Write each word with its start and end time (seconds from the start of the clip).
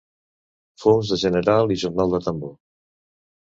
Fums 0.83 1.11
de 1.15 1.19
general 1.25 1.75
i 1.75 1.77
jornal 1.83 2.17
de 2.17 2.21
tambor. 2.29 2.57